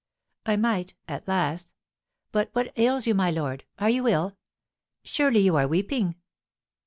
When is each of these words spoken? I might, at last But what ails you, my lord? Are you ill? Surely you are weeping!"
I 0.47 0.55
might, 0.55 0.95
at 1.07 1.27
last 1.27 1.75
But 2.31 2.49
what 2.53 2.73
ails 2.75 3.05
you, 3.05 3.13
my 3.13 3.29
lord? 3.29 3.65
Are 3.77 3.91
you 3.91 4.07
ill? 4.07 4.35
Surely 5.03 5.41
you 5.41 5.55
are 5.55 5.67
weeping!" 5.67 6.15